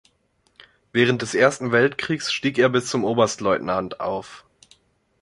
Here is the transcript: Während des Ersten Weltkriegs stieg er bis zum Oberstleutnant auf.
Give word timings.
Während 0.93 1.21
des 1.21 1.35
Ersten 1.35 1.71
Weltkriegs 1.71 2.33
stieg 2.33 2.57
er 2.57 2.69
bis 2.69 2.87
zum 2.87 3.03
Oberstleutnant 3.03 3.99
auf. 3.99 4.45